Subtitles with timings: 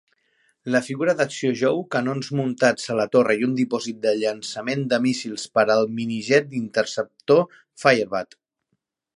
[0.75, 5.01] La figura d'acció Joe, canons muntats a la torre i un dipòsit de llançament de
[5.07, 7.49] míssils per al mini-jet interceptor
[7.85, 8.37] Firebat.